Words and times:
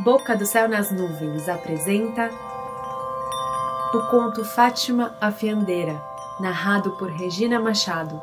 Boca 0.00 0.36
do 0.36 0.46
Céu 0.46 0.68
nas 0.68 0.92
Nuvens 0.92 1.48
apresenta 1.48 2.30
o 3.92 4.00
conto 4.08 4.44
Fátima 4.44 5.18
a 5.20 5.32
Fiandeira, 5.32 6.00
narrado 6.38 6.96
por 6.96 7.10
Regina 7.10 7.58
Machado. 7.58 8.22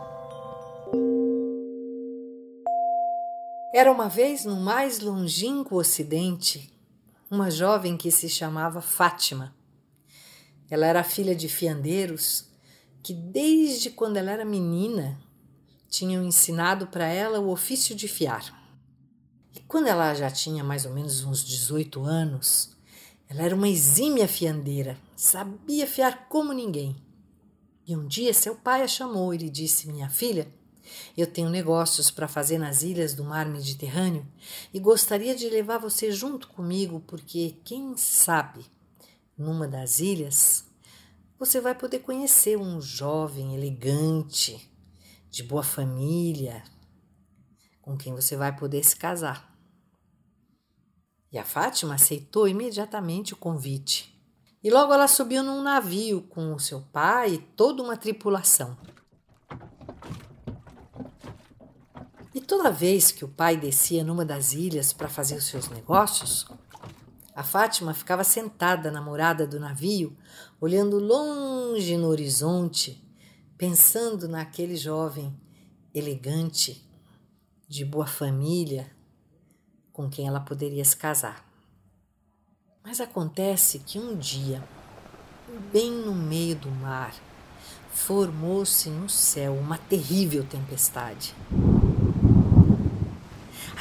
Era 3.74 3.92
uma 3.92 4.08
vez 4.08 4.46
no 4.46 4.56
mais 4.56 5.02
longínquo 5.02 5.76
ocidente 5.76 6.74
uma 7.30 7.52
jovem 7.52 7.98
que 7.98 8.10
se 8.10 8.30
chamava 8.30 8.80
Fátima. 8.80 9.54
Ela 10.72 10.86
era 10.86 11.04
filha 11.04 11.36
de 11.36 11.50
fiandeiros 11.50 12.50
que, 13.04 13.14
desde 13.14 13.90
quando 13.90 14.16
ela 14.16 14.32
era 14.32 14.46
menina, 14.46 15.20
tinham 15.90 16.24
ensinado 16.24 16.88
para 16.88 17.06
ela 17.06 17.42
o 17.42 17.50
ofício 17.50 17.94
de 17.94 18.08
fiar. 18.08 18.65
E 19.56 19.62
quando 19.62 19.88
ela 19.88 20.14
já 20.14 20.30
tinha 20.30 20.64
mais 20.64 20.86
ou 20.86 20.92
menos 20.92 21.24
uns 21.24 21.44
18 21.44 22.04
anos, 22.04 22.76
ela 23.30 23.42
era 23.42 23.56
uma 23.56 23.70
exímia 23.70 24.28
fiandeira, 24.28 24.98
sabia 25.16 25.88
fiar 25.88 26.28
como 26.28 26.52
ninguém. 26.52 26.96
E 27.88 27.96
um 27.96 28.06
dia 28.06 28.34
seu 28.34 28.56
pai 28.56 28.82
a 28.82 28.88
chamou 28.88 29.34
e 29.34 29.38
lhe 29.38 29.50
disse: 29.50 29.88
Minha 29.88 30.10
filha, 30.10 30.48
eu 31.18 31.26
tenho 31.26 31.50
negócios 31.50 32.12
para 32.12 32.28
fazer 32.28 32.58
nas 32.58 32.84
ilhas 32.84 33.14
do 33.14 33.24
mar 33.24 33.46
Mediterrâneo 33.46 34.28
e 34.74 34.80
gostaria 34.80 35.36
de 35.36 35.50
levar 35.50 35.78
você 35.78 36.12
junto 36.12 36.48
comigo, 36.50 37.02
porque 37.08 37.56
quem 37.64 37.96
sabe, 37.96 38.66
numa 39.38 39.68
das 39.68 40.00
ilhas, 40.00 40.66
você 41.40 41.62
vai 41.62 41.76
poder 41.76 42.00
conhecer 42.00 42.58
um 42.58 42.82
jovem 42.82 43.56
elegante, 43.56 44.70
de 45.30 45.44
boa 45.44 45.64
família, 45.64 46.64
com 47.86 47.96
quem 47.96 48.16
você 48.16 48.36
vai 48.36 48.54
poder 48.54 48.84
se 48.84 48.96
casar. 48.96 49.56
E 51.32 51.38
a 51.38 51.46
Fátima 51.46 51.94
aceitou 51.94 52.48
imediatamente 52.48 53.34
o 53.34 53.38
convite. 53.38 54.12
E 54.64 54.72
logo 54.72 54.92
ela 54.92 55.08
subiu 55.08 55.44
num 55.44 55.62
navio 55.62 56.24
com 56.24 56.52
o 56.52 56.60
seu 56.60 56.82
pai 56.82 57.36
e 57.36 57.38
toda 57.38 57.84
uma 57.84 57.96
tripulação. 57.96 58.76
E 62.34 62.42
toda 62.42 62.72
vez 62.72 63.12
que 63.12 63.24
o 63.24 63.28
pai 63.28 63.56
descia 63.56 64.04
numa 64.04 64.26
das 64.26 64.54
ilhas 64.54 64.92
para 64.92 65.08
fazer 65.08 65.36
os 65.36 65.46
seus 65.46 65.70
negócios, 65.70 66.48
a 67.36 67.44
Fátima 67.44 67.94
ficava 67.94 68.24
sentada 68.24 68.90
na 68.90 69.00
morada 69.00 69.46
do 69.46 69.60
navio, 69.60 70.18
olhando 70.60 70.98
longe 70.98 71.96
no 71.98 72.08
horizonte, 72.08 73.08
pensando 73.56 74.28
naquele 74.28 74.76
jovem 74.76 75.40
elegante 75.94 76.85
de 77.68 77.84
boa 77.84 78.06
família 78.06 78.92
com 79.92 80.10
quem 80.10 80.28
ela 80.28 80.40
poderia 80.40 80.84
se 80.84 80.96
casar. 80.96 81.46
Mas 82.84 83.00
acontece 83.00 83.80
que 83.80 83.98
um 83.98 84.16
dia, 84.16 84.64
bem 85.72 85.92
no 85.92 86.14
meio 86.14 86.56
do 86.56 86.70
mar, 86.70 87.16
formou-se 87.92 88.90
no 88.90 89.10
céu 89.10 89.54
uma 89.54 89.78
terrível 89.78 90.44
tempestade. 90.44 91.34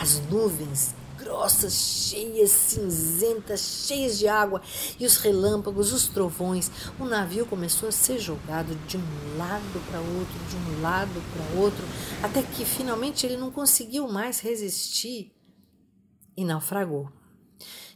As 0.00 0.20
nuvens 0.30 0.94
grossas, 1.34 1.72
cheias, 1.72 2.50
cinzentas, 2.50 3.60
cheias 3.60 4.18
de 4.18 4.28
água, 4.28 4.62
e 4.98 5.04
os 5.04 5.16
relâmpagos, 5.16 5.92
os 5.92 6.06
trovões. 6.06 6.70
O 6.98 7.04
navio 7.04 7.44
começou 7.44 7.88
a 7.88 7.92
ser 7.92 8.18
jogado 8.18 8.74
de 8.86 8.96
um 8.96 9.36
lado 9.36 9.90
para 9.90 9.98
outro, 9.98 10.38
de 10.48 10.56
um 10.56 10.80
lado 10.80 11.22
para 11.32 11.60
outro, 11.60 11.84
até 12.22 12.42
que 12.42 12.64
finalmente 12.64 13.26
ele 13.26 13.36
não 13.36 13.50
conseguiu 13.50 14.08
mais 14.08 14.40
resistir 14.40 15.32
e 16.36 16.44
naufragou. 16.44 17.10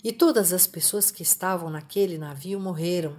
E 0.02 0.12
todas 0.12 0.52
as 0.52 0.66
pessoas 0.66 1.10
que 1.10 1.22
estavam 1.22 1.70
naquele 1.70 2.18
navio 2.18 2.58
morreram, 2.58 3.16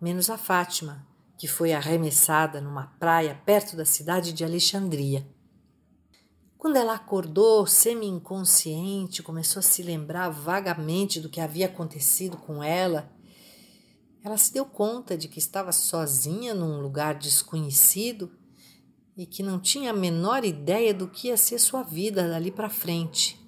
menos 0.00 0.30
a 0.30 0.38
Fátima, 0.38 1.04
que 1.36 1.48
foi 1.48 1.72
arremessada 1.72 2.60
numa 2.60 2.86
praia 2.98 3.40
perto 3.44 3.76
da 3.76 3.84
cidade 3.84 4.32
de 4.32 4.44
Alexandria. 4.44 5.26
Quando 6.62 6.76
ela 6.76 6.94
acordou 6.94 7.66
semi-inconsciente, 7.66 9.20
começou 9.20 9.58
a 9.58 9.64
se 9.64 9.82
lembrar 9.82 10.28
vagamente 10.28 11.18
do 11.18 11.28
que 11.28 11.40
havia 11.40 11.66
acontecido 11.66 12.36
com 12.36 12.62
ela, 12.62 13.10
ela 14.22 14.36
se 14.36 14.52
deu 14.52 14.64
conta 14.64 15.18
de 15.18 15.26
que 15.26 15.40
estava 15.40 15.72
sozinha 15.72 16.54
num 16.54 16.80
lugar 16.80 17.16
desconhecido 17.16 18.30
e 19.16 19.26
que 19.26 19.42
não 19.42 19.58
tinha 19.58 19.90
a 19.90 19.92
menor 19.92 20.44
ideia 20.44 20.94
do 20.94 21.08
que 21.08 21.26
ia 21.26 21.36
ser 21.36 21.58
sua 21.58 21.82
vida 21.82 22.28
dali 22.28 22.52
para 22.52 22.70
frente. 22.70 23.44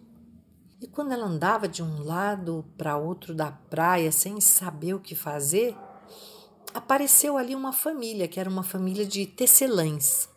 E 0.81 0.89
quando 0.89 1.13
ela 1.13 1.27
andava 1.27 1.69
de 1.69 1.85
um 1.85 2.03
lado 2.03 2.65
para 2.77 2.97
outro 2.97 3.33
da 3.33 3.53
praia 3.53 4.11
sem 4.11 4.41
saber 4.41 4.93
o 4.93 4.99
que 4.99 5.15
fazer, 5.15 5.77
apareceu 6.75 7.39
ali 7.39 7.55
uma 7.55 7.73
família, 7.73 8.27
que 8.27 8.41
era 8.41 8.51
uma 8.51 8.65
família 8.65 9.07
de 9.07 9.25
tecelães. 9.25 10.34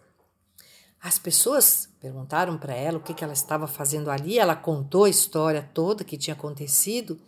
As 1.01 1.19
pessoas 1.19 1.89
perguntaram 1.99 2.57
para 2.57 2.73
ela 2.73 2.97
o 2.97 3.01
que, 3.01 3.13
que 3.13 3.23
ela 3.23 3.33
estava 3.33 3.67
fazendo 3.67 4.09
ali, 4.09 4.39
ela 4.39 4.55
contou 4.55 5.05
a 5.05 5.09
história 5.09 5.69
toda 5.73 6.03
que 6.03 6.17
tinha 6.17 6.33
acontecido. 6.33 7.19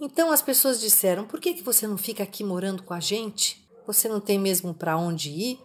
Então 0.00 0.30
as 0.30 0.42
pessoas 0.42 0.80
disseram: 0.80 1.26
por 1.26 1.40
que, 1.40 1.54
que 1.54 1.62
você 1.62 1.86
não 1.86 1.98
fica 1.98 2.22
aqui 2.22 2.42
morando 2.42 2.82
com 2.82 2.94
a 2.94 3.00
gente? 3.00 3.66
Você 3.86 4.08
não 4.08 4.20
tem 4.20 4.38
mesmo 4.38 4.74
para 4.74 4.96
onde 4.96 5.30
ir? 5.30 5.60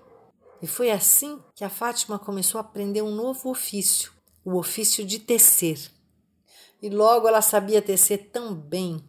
E 0.62 0.68
foi 0.68 0.92
assim 0.92 1.40
que 1.56 1.64
a 1.64 1.70
Fátima 1.70 2.20
começou 2.20 2.60
a 2.60 2.62
aprender 2.62 3.02
um 3.02 3.16
novo 3.16 3.50
ofício, 3.50 4.12
o 4.46 4.58
ofício 4.58 5.04
de 5.04 5.18
tecer. 5.18 5.92
E 6.82 6.90
logo 6.90 7.28
ela 7.28 7.42
sabia 7.42 7.82
tecer 7.82 8.30
tão 8.32 8.54
bem, 8.54 9.04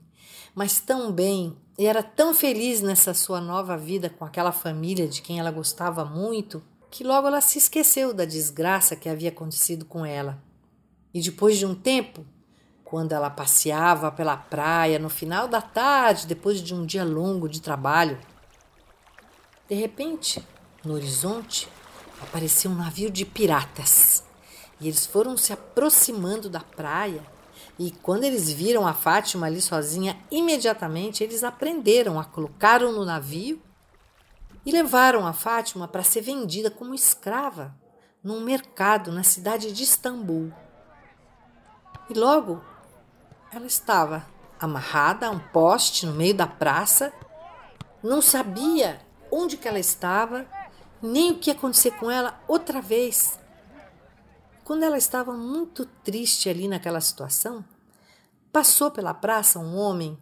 mas 0.55 0.81
tão 0.81 1.12
bem, 1.12 1.56
e 1.78 1.87
era 1.87 2.03
tão 2.03 2.34
feliz 2.34 2.81
nessa 2.81 3.12
sua 3.12 3.41
nova 3.41 3.77
vida 3.77 4.09
com 4.09 4.25
aquela 4.25 4.53
família 4.53 5.06
de 5.06 5.21
quem 5.21 5.38
ela 5.38 5.50
gostava 5.50 6.05
muito, 6.05 6.62
que 6.93 7.03
logo 7.03 7.27
ela 7.27 7.41
se 7.41 7.57
esqueceu 7.57 8.13
da 8.13 8.27
desgraça 8.27 8.95
que 8.95 9.09
havia 9.09 9.31
acontecido 9.31 9.87
com 9.87 10.05
ela. 10.05 10.39
E 11.13 11.23
depois 11.23 11.57
de 11.57 11.65
um 11.65 11.75
tempo, 11.75 12.23
quando 12.85 13.13
ela 13.13 13.31
passeava 13.31 14.13
pela 14.13 14.37
praia 14.37 14.99
no 14.99 15.09
final 15.09 15.49
da 15.49 15.63
tarde, 15.63 16.27
depois 16.27 16.61
de 16.61 16.75
um 16.75 16.85
dia 16.85 17.03
longo 17.03 17.49
de 17.49 17.63
trabalho, 17.63 18.21
de 19.67 19.75
repente, 19.75 20.47
no 20.85 20.93
horizonte, 20.93 21.67
apareceu 22.21 22.71
um 22.71 22.75
navio 22.75 23.11
de 23.11 23.25
piratas. 23.25 24.23
E 24.79 24.87
eles 24.87 25.07
foram 25.07 25.35
se 25.35 25.51
aproximando 25.51 26.51
da 26.51 26.61
praia. 26.61 27.23
E 27.79 27.91
quando 27.91 28.25
eles 28.25 28.53
viram 28.53 28.87
a 28.87 28.93
Fátima 28.93 29.47
ali 29.47 29.63
sozinha, 29.63 30.21
imediatamente 30.31 31.25
eles 31.25 31.43
aprenderam 31.43 32.21
a 32.21 32.25
colocaram 32.25 32.93
no 32.93 33.07
navio 33.07 33.59
e 34.65 34.71
levaram 34.71 35.27
a 35.27 35.33
Fátima 35.33 35.89
para 35.89 36.03
ser 36.03 36.21
vendida 36.21 36.71
como 36.71 36.95
escrava 36.95 37.75
num 38.23 38.41
mercado 38.41 39.11
na 39.11 39.25
cidade 39.25 39.73
de 39.73 39.83
Istambul. 39.83 40.53
E 42.09 42.15
logo 42.15 42.62
ela 43.53 43.67
estava 43.67 44.27
amarrada 44.59 45.27
a 45.27 45.31
um 45.31 45.39
poste 45.39 46.06
no 46.06 46.12
meio 46.12 46.34
da 46.34 46.47
praça, 46.47 47.12
não 48.03 48.23
sabia 48.23 49.00
onde 49.31 49.56
que 49.56 49.67
ela 49.67 49.78
estava, 49.78 50.47
nem 51.03 51.33
o 51.33 51.39
que 51.39 51.50
ia 51.50 51.55
acontecer 51.55 51.93
com 51.93 52.11
ela 52.11 52.41
outra 52.47 52.81
vez. 52.81 53.39
Quando 54.65 54.84
ela 54.84 54.97
estava 54.97 55.33
muito 55.33 55.84
triste 55.84 56.49
ali 56.49 56.69
naquela 56.69 57.00
situação, 57.00 57.65
passou 58.53 58.91
pela 58.91 59.12
praça 59.12 59.59
um 59.59 59.77
homem 59.77 60.17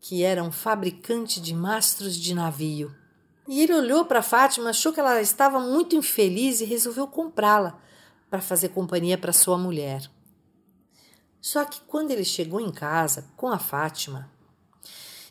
que 0.00 0.24
era 0.24 0.42
um 0.42 0.50
fabricante 0.50 1.40
de 1.40 1.54
mastros 1.54 2.16
de 2.16 2.34
navio. 2.34 3.01
E 3.48 3.60
ele 3.60 3.74
olhou 3.74 4.04
para 4.04 4.22
Fátima, 4.22 4.70
achou 4.70 4.92
que 4.92 5.00
ela 5.00 5.20
estava 5.20 5.58
muito 5.58 5.96
infeliz 5.96 6.60
e 6.60 6.64
resolveu 6.64 7.06
comprá-la 7.06 7.78
para 8.30 8.40
fazer 8.40 8.68
companhia 8.68 9.18
para 9.18 9.32
sua 9.32 9.58
mulher. 9.58 10.08
Só 11.40 11.64
que 11.64 11.80
quando 11.82 12.12
ele 12.12 12.24
chegou 12.24 12.60
em 12.60 12.70
casa 12.70 13.28
com 13.36 13.48
a 13.48 13.58
Fátima, 13.58 14.30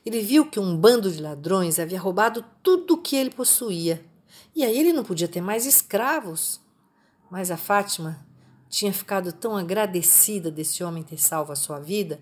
ele 0.05 0.21
viu 0.21 0.49
que 0.49 0.59
um 0.59 0.75
bando 0.75 1.09
de 1.09 1.21
ladrões 1.21 1.79
havia 1.79 1.99
roubado 1.99 2.43
tudo 2.61 2.95
o 2.95 3.01
que 3.01 3.15
ele 3.15 3.29
possuía. 3.29 4.03
E 4.53 4.63
aí 4.65 4.77
ele 4.77 4.91
não 4.91 5.03
podia 5.03 5.27
ter 5.27 5.39
mais 5.39 5.65
escravos. 5.65 6.59
Mas 7.29 7.49
a 7.49 7.55
Fátima 7.55 8.25
tinha 8.67 8.91
ficado 8.91 9.31
tão 9.31 9.55
agradecida 9.55 10.51
desse 10.51 10.83
homem 10.83 11.01
ter 11.01 11.17
salvo 11.17 11.53
a 11.53 11.55
sua 11.55 11.79
vida 11.79 12.19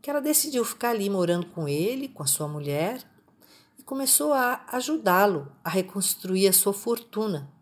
que 0.00 0.10
ela 0.10 0.20
decidiu 0.20 0.64
ficar 0.64 0.90
ali 0.90 1.08
morando 1.08 1.46
com 1.46 1.66
ele, 1.66 2.08
com 2.08 2.22
a 2.22 2.26
sua 2.26 2.46
mulher 2.46 3.02
começou 3.84 4.32
a 4.32 4.64
ajudá-lo 4.68 5.52
a 5.62 5.68
reconstruir 5.68 6.48
a 6.48 6.52
sua 6.52 6.72
fortuna 6.72 7.52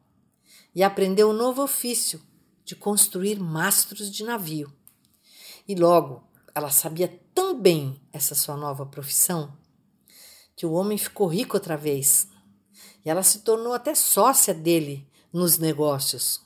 e 0.75 0.83
aprendeu 0.83 1.31
um 1.31 1.33
novo 1.33 1.63
ofício 1.63 2.23
de 2.65 2.77
construir 2.77 3.39
mastros 3.41 4.11
de 4.11 4.25
navio. 4.25 4.73
E 5.67 5.75
logo 5.75 6.23
ela 6.55 6.71
sabia 6.71 7.21
tão 7.35 7.59
bem 7.61 8.01
essa 8.13 8.35
sua 8.35 8.57
nova 8.57 8.87
profissão 8.87 9.57
que 10.55 10.67
o 10.67 10.73
homem 10.73 10.97
ficou 10.97 11.27
rico 11.27 11.57
outra 11.57 11.77
vez 11.77 12.29
e 13.05 13.11
ela 13.11 13.23
se 13.23 13.41
tornou 13.41 13.73
até 13.73 13.95
sócia 13.95 14.55
dele 14.55 15.09
nos 15.33 15.59
negócios. 15.59 16.41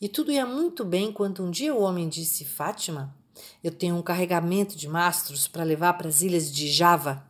E 0.00 0.08
tudo 0.08 0.32
ia 0.32 0.44
muito 0.44 0.84
bem 0.84 1.12
quando 1.12 1.42
um 1.42 1.50
dia 1.50 1.74
o 1.74 1.80
homem 1.80 2.08
disse: 2.08 2.44
Fátima, 2.44 3.16
Eu 3.62 3.72
tenho 3.72 3.96
um 3.96 4.02
carregamento 4.02 4.76
de 4.76 4.86
mastros 4.88 5.48
para 5.48 5.64
levar 5.64 5.94
para 5.94 6.08
as 6.08 6.20
ilhas 6.20 6.52
de 6.52 6.68
Java 6.68 7.24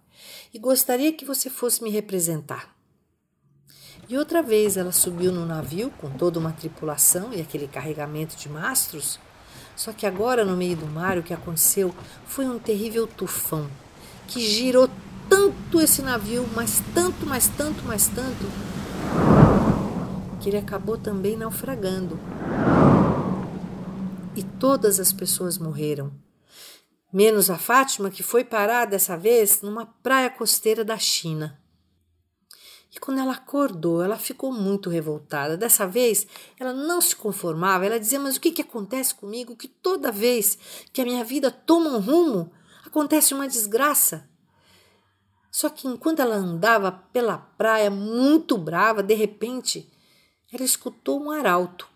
e 0.55 0.59
gostaria 0.61 1.13
que 1.13 1.25
você 1.25 1.51
fosse 1.51 1.83
me 1.83 1.91
representar. 1.91 2.73
E 4.09 4.17
outra 4.17 4.41
vez 4.41 4.77
ela 4.77 4.93
subiu 4.93 5.33
no 5.33 5.45
navio 5.45 5.91
com 6.01 6.09
toda 6.11 6.39
uma 6.39 6.53
tripulação 6.53 7.35
e 7.35 7.41
aquele 7.41 7.67
carregamento 7.67 8.37
de 8.37 8.49
mastros. 8.49 9.19
Só 9.75 9.93
que 9.93 10.07
agora, 10.07 10.45
no 10.45 10.57
meio 10.57 10.77
do 10.77 10.87
mar, 10.87 11.19
o 11.19 11.23
que 11.25 11.35
aconteceu 11.35 11.93
foi 12.25 12.47
um 12.47 12.61
terrível 12.61 13.09
tufão 13.09 13.69
que 14.29 14.41
girou 14.41 14.89
tanto 15.29 15.81
esse 15.81 16.03
navio, 16.03 16.49
mas 16.55 16.81
tanto, 16.95 17.27
mais 17.27 17.49
tanto, 17.49 17.83
mais 17.85 18.07
tanto, 18.07 18.47
que 20.41 20.49
ele 20.49 20.59
acabou 20.59 20.97
também 20.97 21.37
naufragando. 21.37 22.19
E 24.37 24.43
todas 24.43 25.01
as 25.01 25.13
pessoas 25.13 25.59
morreram, 25.59 26.13
menos 27.15 27.49
a 27.49 27.57
Fátima, 27.57 28.11
que 28.11 28.25
foi 28.25 28.43
parar 28.43 28.87
dessa 28.87 29.17
vez 29.17 29.63
numa 29.63 29.87
praia 29.87 30.29
costeira 30.29 30.85
da 30.85 30.99
China. 30.99 31.57
E 32.93 32.99
quando 32.99 33.21
ela 33.21 33.35
acordou, 33.35 34.03
ela 34.03 34.19
ficou 34.19 34.53
muito 34.53 34.91
revoltada. 34.91 35.57
Dessa 35.57 35.87
vez, 35.87 36.27
ela 36.59 36.73
não 36.73 37.01
se 37.01 37.15
conformava. 37.15 37.87
Ela 37.87 38.01
dizia: 38.01 38.19
Mas 38.19 38.37
o 38.37 38.41
que, 38.41 38.51
que 38.51 38.63
acontece 38.63 39.15
comigo? 39.15 39.55
Que 39.55 39.69
toda 39.69 40.11
vez 40.11 40.59
que 40.93 41.01
a 41.01 41.05
minha 41.05 41.23
vida 41.25 41.53
toma 41.53 41.91
um 41.91 42.01
rumo, 42.01 42.51
acontece 42.85 43.33
uma 43.33 43.47
desgraça. 43.47 44.29
Só 45.53 45.69
que 45.69 45.87
enquanto 45.87 46.19
ela 46.19 46.35
andava 46.35 46.91
pela 46.91 47.39
praia, 47.39 47.91
muito 47.91 48.59
brava, 48.59 49.05
de 49.05 49.15
repente, 49.15 49.89
ela 50.53 50.65
escutou 50.65 51.23
um 51.23 51.31
arauto. 51.31 51.89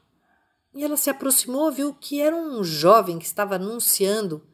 E 0.74 0.84
ela 0.84 0.96
se 0.96 1.10
aproximou, 1.10 1.72
viu 1.72 1.92
que 1.92 2.20
era 2.20 2.36
um 2.36 2.62
jovem 2.62 3.18
que 3.18 3.24
estava 3.24 3.56
anunciando 3.56 4.46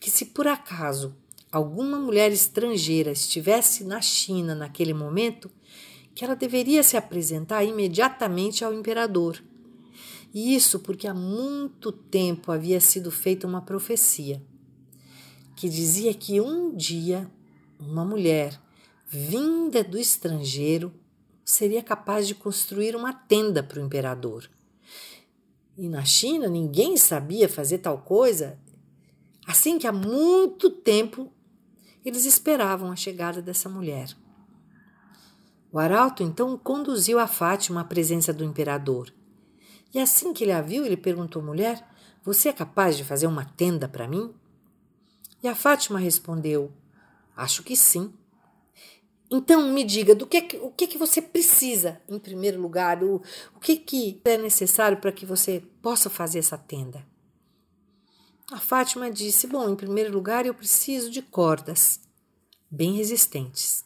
que, 0.00 0.10
se 0.10 0.26
por 0.26 0.46
acaso 0.46 1.16
alguma 1.50 1.98
mulher 1.98 2.32
estrangeira 2.32 3.12
estivesse 3.12 3.84
na 3.84 4.00
China 4.00 4.54
naquele 4.54 4.92
momento, 4.92 5.50
que 6.14 6.24
ela 6.24 6.34
deveria 6.34 6.82
se 6.82 6.96
apresentar 6.96 7.64
imediatamente 7.64 8.64
ao 8.64 8.72
imperador. 8.72 9.42
E 10.32 10.54
isso 10.54 10.80
porque 10.80 11.06
há 11.06 11.14
muito 11.14 11.92
tempo 11.92 12.52
havia 12.52 12.80
sido 12.80 13.10
feita 13.10 13.46
uma 13.46 13.62
profecia 13.62 14.42
que 15.56 15.68
dizia 15.68 16.12
que 16.12 16.40
um 16.40 16.76
dia 16.76 17.30
uma 17.78 18.04
mulher 18.04 18.60
vinda 19.08 19.82
do 19.82 19.98
estrangeiro 19.98 20.92
seria 21.44 21.82
capaz 21.82 22.26
de 22.26 22.34
construir 22.34 22.94
uma 22.94 23.12
tenda 23.12 23.62
para 23.62 23.80
o 23.80 23.84
imperador. 23.84 24.50
E 25.78 25.88
na 25.88 26.04
China 26.04 26.48
ninguém 26.48 26.96
sabia 26.96 27.48
fazer 27.48 27.78
tal 27.78 27.98
coisa, 27.98 28.58
assim 29.46 29.78
que 29.78 29.86
há 29.86 29.92
muito 29.92 30.70
tempo 30.70 31.32
eles 32.04 32.24
esperavam 32.24 32.90
a 32.90 32.96
chegada 32.96 33.42
dessa 33.42 33.68
mulher. 33.68 34.16
O 35.72 35.78
arauto 35.78 36.22
então 36.22 36.56
conduziu 36.56 37.18
a 37.18 37.26
Fátima 37.26 37.80
à 37.80 37.84
presença 37.84 38.32
do 38.32 38.44
imperador. 38.44 39.12
E 39.92 39.98
assim 39.98 40.32
que 40.32 40.44
ele 40.44 40.52
a 40.52 40.60
viu, 40.60 40.84
ele 40.84 40.96
perguntou 40.96 41.42
mulher: 41.42 41.86
Você 42.24 42.48
é 42.48 42.52
capaz 42.52 42.96
de 42.96 43.04
fazer 43.04 43.26
uma 43.26 43.44
tenda 43.44 43.88
para 43.88 44.08
mim? 44.08 44.32
E 45.42 45.48
a 45.48 45.54
Fátima 45.54 45.98
respondeu: 45.98 46.72
Acho 47.36 47.62
que 47.62 47.76
sim. 47.76 48.12
Então 49.30 49.72
me 49.72 49.82
diga, 49.82 50.14
do 50.14 50.26
que, 50.26 50.58
o 50.62 50.70
que, 50.70 50.86
que 50.86 50.96
você 50.96 51.20
precisa, 51.20 52.00
em 52.08 52.18
primeiro 52.18 52.60
lugar, 52.60 53.02
o, 53.02 53.20
o 53.54 53.60
que, 53.60 53.76
que 53.76 54.20
é 54.24 54.38
necessário 54.38 54.98
para 54.98 55.10
que 55.10 55.26
você 55.26 55.62
possa 55.82 56.08
fazer 56.08 56.38
essa 56.38 56.56
tenda? 56.56 57.04
A 58.52 58.58
Fátima 58.58 59.10
disse: 59.10 59.48
Bom, 59.48 59.68
em 59.68 59.74
primeiro 59.74 60.12
lugar, 60.12 60.46
eu 60.46 60.54
preciso 60.54 61.10
de 61.10 61.20
cordas 61.20 62.00
bem 62.70 62.92
resistentes. 62.92 63.84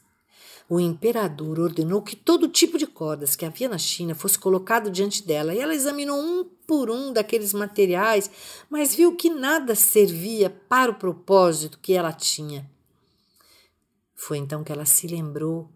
O 0.69 0.79
imperador 0.79 1.59
ordenou 1.59 2.03
que 2.03 2.15
todo 2.15 2.47
tipo 2.47 2.79
de 2.79 2.87
cordas 2.87 3.35
que 3.35 3.45
havia 3.45 3.69
na 3.69 3.79
China 3.79 4.15
fosse 4.15 4.39
colocado 4.39 4.91
diante 4.91 5.27
dela, 5.27 5.55
e 5.55 5.59
ela 5.59 5.75
examinou 5.75 6.21
um 6.21 6.45
por 6.67 6.91
um 6.91 7.13
daqueles 7.13 7.55
materiais, 7.55 8.31
mas 8.69 8.95
viu 8.95 9.17
que 9.17 9.31
nada 9.31 9.75
servia 9.75 10.51
para 10.51 10.93
o 10.93 10.95
propósito 10.95 11.79
que 11.81 11.95
ela 11.95 12.13
tinha. 12.13 12.71
Foi 14.15 14.37
então 14.37 14.63
que 14.63 14.71
ela 14.71 14.85
se 14.85 15.07
lembrou 15.07 15.71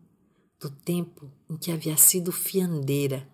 do 0.61 0.71
tempo 0.71 1.33
em 1.49 1.57
que 1.57 1.73
havia 1.73 1.97
sido 1.97 2.31
fiandeira 2.31 3.27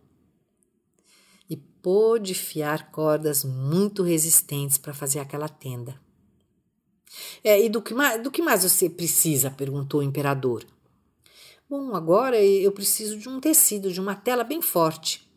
pôde 1.83 2.35
fiar 2.35 2.91
cordas 2.91 3.45
muito 3.45 4.03
resistentes 4.03 4.79
para 4.79 4.95
fazer 4.95 5.19
aquela 5.19 5.49
tenda. 5.49 6.01
É, 7.43 7.63
e 7.65 7.69
do 7.69 7.83
que, 7.83 7.95
do 8.23 8.31
que 8.31 8.43
mais 8.43 8.63
você 8.63 8.89
precisa? 8.89 9.51
perguntou 9.51 10.01
o 10.01 10.05
imperador. 10.05 10.65
Bom, 11.69 11.95
agora 11.95 12.43
eu 12.43 12.73
preciso 12.73 13.17
de 13.19 13.29
um 13.29 13.41
tecido, 13.41 13.93
de 13.93 14.01
uma 14.01 14.15
tela 14.15 14.43
bem 14.43 14.61
forte. 14.61 15.29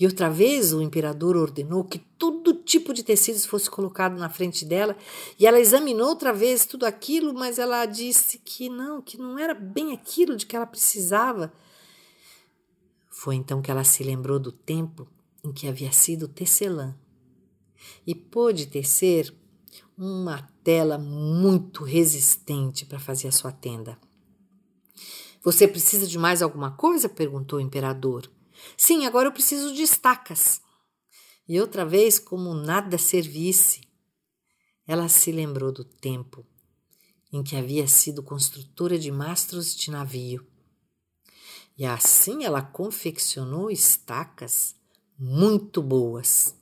E 0.00 0.06
outra 0.06 0.30
vez 0.30 0.72
o 0.72 0.80
imperador 0.80 1.36
ordenou 1.36 1.84
que 1.84 1.98
todo 1.98 2.54
tipo 2.54 2.94
de 2.94 3.02
tecidos 3.02 3.44
fosse 3.44 3.68
colocado 3.68 4.16
na 4.16 4.28
frente 4.28 4.64
dela, 4.64 4.96
e 5.38 5.46
ela 5.46 5.58
examinou 5.58 6.08
outra 6.08 6.32
vez 6.32 6.64
tudo 6.64 6.86
aquilo, 6.86 7.34
mas 7.34 7.58
ela 7.58 7.84
disse 7.84 8.38
que 8.38 8.68
não, 8.68 9.02
que 9.02 9.18
não 9.18 9.38
era 9.38 9.54
bem 9.54 9.92
aquilo 9.92 10.36
de 10.36 10.46
que 10.46 10.54
ela 10.54 10.66
precisava. 10.66 11.52
Foi 13.10 13.34
então 13.34 13.60
que 13.60 13.70
ela 13.70 13.82
se 13.82 14.04
lembrou 14.04 14.38
do 14.38 14.52
tempo 14.52 15.08
em 15.44 15.52
que 15.52 15.68
havia 15.68 15.92
sido 15.92 16.28
tecelã 16.28 16.96
e 18.06 18.14
pôde 18.14 18.66
tecer 18.66 19.34
uma 19.96 20.42
tela 20.62 20.98
muito 20.98 21.84
resistente 21.84 22.84
para 22.86 22.98
fazer 22.98 23.28
a 23.28 23.32
sua 23.32 23.52
tenda. 23.52 23.98
Você 25.42 25.66
precisa 25.66 26.06
de 26.06 26.18
mais 26.18 26.42
alguma 26.42 26.72
coisa? 26.72 27.08
perguntou 27.08 27.58
o 27.58 27.62
imperador. 27.62 28.30
Sim, 28.76 29.06
agora 29.06 29.28
eu 29.28 29.32
preciso 29.32 29.72
de 29.74 29.82
estacas. 29.82 30.60
E 31.48 31.60
outra 31.60 31.84
vez, 31.84 32.18
como 32.18 32.52
nada 32.54 32.98
servisse, 32.98 33.80
ela 34.86 35.08
se 35.08 35.32
lembrou 35.32 35.72
do 35.72 35.84
tempo 35.84 36.46
em 37.32 37.42
que 37.42 37.56
havia 37.56 37.86
sido 37.86 38.22
construtora 38.22 38.98
de 38.98 39.10
mastros 39.10 39.74
de 39.74 39.90
navio. 39.90 40.46
E 41.76 41.84
assim 41.84 42.44
ela 42.44 42.62
confeccionou 42.62 43.70
estacas 43.70 44.74
muito 45.18 45.82
boas. 45.82 46.54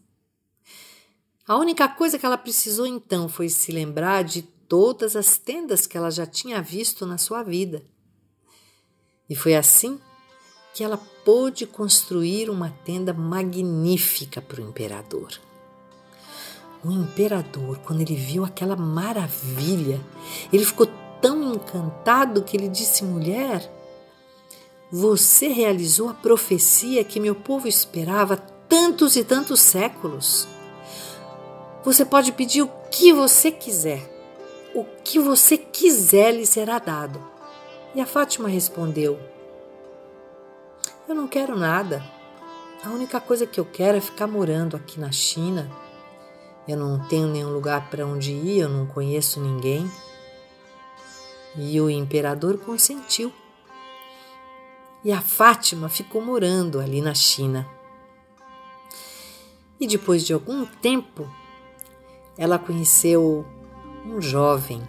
A 1.46 1.56
única 1.56 1.88
coisa 1.88 2.18
que 2.18 2.26
ela 2.26 2.38
precisou 2.38 2.86
então 2.86 3.28
foi 3.28 3.48
se 3.48 3.70
lembrar 3.70 4.24
de 4.24 4.42
todas 4.42 5.14
as 5.14 5.38
tendas 5.38 5.86
que 5.86 5.96
ela 5.96 6.10
já 6.10 6.26
tinha 6.26 6.60
visto 6.62 7.06
na 7.06 7.18
sua 7.18 7.42
vida. 7.42 7.84
E 9.28 9.34
foi 9.36 9.54
assim 9.54 10.00
que 10.74 10.82
ela 10.82 10.96
pôde 11.24 11.66
construir 11.66 12.50
uma 12.50 12.70
tenda 12.84 13.12
magnífica 13.12 14.40
para 14.40 14.60
o 14.60 14.68
imperador. 14.68 15.28
O 16.84 16.90
imperador, 16.90 17.78
quando 17.78 18.00
ele 18.00 18.14
viu 18.14 18.44
aquela 18.44 18.76
maravilha, 18.76 20.00
ele 20.52 20.64
ficou 20.64 20.86
tão 21.20 21.54
encantado 21.54 22.42
que 22.42 22.56
ele 22.56 22.68
disse: 22.68 23.04
Mulher, 23.04 23.72
você 24.90 25.48
realizou 25.48 26.08
a 26.08 26.14
profecia 26.14 27.02
que 27.02 27.18
meu 27.18 27.34
povo 27.34 27.66
esperava 27.66 28.36
tantos 28.68 29.16
e 29.16 29.24
tantos 29.24 29.60
séculos. 29.60 30.46
Você 31.84 32.04
pode 32.04 32.32
pedir 32.32 32.62
o 32.62 32.70
que 32.90 33.12
você 33.12 33.50
quiser. 33.50 34.12
O 34.74 34.84
que 35.02 35.18
você 35.18 35.56
quiser 35.56 36.32
lhe 36.32 36.46
será 36.46 36.78
dado. 36.78 37.20
E 37.94 38.00
a 38.00 38.06
Fátima 38.06 38.48
respondeu: 38.48 39.18
Eu 41.08 41.14
não 41.14 41.26
quero 41.26 41.56
nada. 41.56 42.04
A 42.84 42.90
única 42.90 43.20
coisa 43.20 43.46
que 43.46 43.58
eu 43.58 43.64
quero 43.64 43.98
é 43.98 44.00
ficar 44.00 44.26
morando 44.26 44.76
aqui 44.76 45.00
na 45.00 45.10
China. 45.10 45.70
Eu 46.68 46.76
não 46.76 46.98
tenho 47.08 47.28
nenhum 47.28 47.52
lugar 47.52 47.88
para 47.88 48.06
onde 48.06 48.32
ir, 48.32 48.60
eu 48.60 48.68
não 48.68 48.86
conheço 48.86 49.40
ninguém. 49.40 49.90
E 51.56 51.80
o 51.80 51.88
imperador 51.88 52.58
consentiu. 52.58 53.32
E 55.06 55.12
a 55.12 55.20
Fátima 55.20 55.88
ficou 55.88 56.20
morando 56.20 56.80
ali 56.80 57.00
na 57.00 57.14
China. 57.14 57.64
E 59.78 59.86
depois 59.86 60.26
de 60.26 60.32
algum 60.32 60.66
tempo, 60.66 61.30
ela 62.36 62.58
conheceu 62.58 63.46
um 64.04 64.20
jovem, 64.20 64.82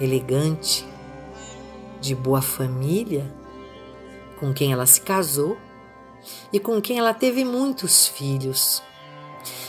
elegante, 0.00 0.84
de 2.00 2.12
boa 2.12 2.42
família, 2.42 3.32
com 4.40 4.52
quem 4.52 4.72
ela 4.72 4.84
se 4.84 5.00
casou 5.00 5.56
e 6.52 6.58
com 6.58 6.82
quem 6.82 6.98
ela 6.98 7.14
teve 7.14 7.44
muitos 7.44 8.08
filhos. 8.08 8.82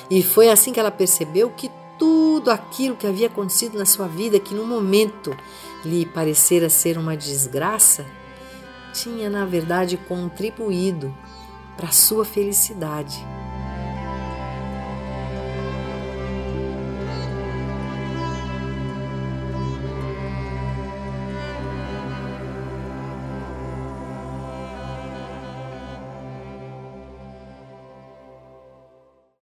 E 0.09 0.23
foi 0.23 0.49
assim 0.49 0.73
que 0.73 0.79
ela 0.79 0.89
percebeu 0.89 1.51
que 1.51 1.69
tudo 1.99 2.49
aquilo 2.49 2.95
que 2.95 3.05
havia 3.05 3.27
acontecido 3.27 3.77
na 3.77 3.85
sua 3.85 4.07
vida, 4.07 4.39
que 4.39 4.55
no 4.55 4.65
momento 4.65 5.37
lhe 5.85 6.03
parecera 6.03 6.67
ser 6.67 6.97
uma 6.97 7.15
desgraça, 7.15 8.07
tinha 8.91 9.29
na 9.29 9.45
verdade 9.45 9.97
contribuído 9.97 11.15
para 11.75 11.91
sua 11.91 12.25
felicidade. 12.25 13.25